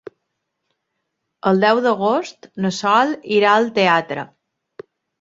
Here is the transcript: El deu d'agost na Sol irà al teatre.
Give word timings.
El 1.51 1.61
deu 1.65 1.83
d'agost 1.89 2.51
na 2.67 2.75
Sol 2.81 3.15
irà 3.39 3.55
al 3.55 3.73
teatre. 3.81 4.29